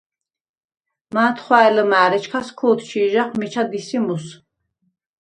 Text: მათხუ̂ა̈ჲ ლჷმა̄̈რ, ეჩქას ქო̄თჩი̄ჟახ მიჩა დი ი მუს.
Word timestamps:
მათხუ̂ა̈ჲ 1.15 1.69
ლჷმა̄̈რ, 1.75 2.11
ეჩქას 2.17 2.47
ქო̄თჩი̄ჟახ 2.57 3.29
მიჩა 3.39 3.63
დი 3.71 3.79
ი 3.97 3.99
მუს. 4.05 4.25